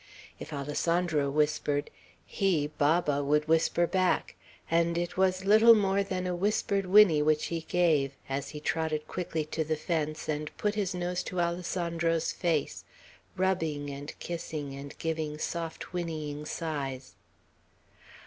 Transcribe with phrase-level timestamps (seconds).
[0.39, 1.91] If Alessandro whispered,
[2.25, 4.33] he, Baba, would whisper back;
[4.71, 9.07] and it was little more than a whispered whinny which he gave, as he trotted
[9.07, 12.83] quickly to the fence, and put his nose to Alessandro's face,
[13.37, 17.13] rubbing and kissing and giving soft whinnying sighs.